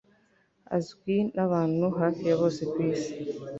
[0.77, 3.11] azwi nabantu hafi ya bose kwisi